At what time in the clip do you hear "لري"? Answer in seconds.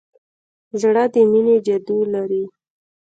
2.13-2.43